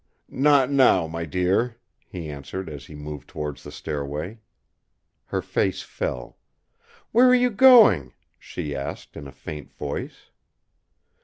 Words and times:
"Not 0.33 0.71
now, 0.71 1.05
my 1.05 1.25
dear!" 1.25 1.77
he 2.07 2.27
answered 2.27 2.69
as 2.69 2.87
he 2.87 2.95
moved 2.95 3.27
towards 3.27 3.61
the 3.61 3.71
stairway. 3.71 4.39
Her 5.25 5.43
face 5.43 5.83
fell. 5.83 6.39
"Where 7.11 7.27
are 7.29 7.35
you 7.35 7.51
going?" 7.51 8.13
she 8.39 8.75
asked 8.75 9.15
in 9.15 9.27
a 9.27 9.31
faint 9.31 9.71
voice. 9.71 10.31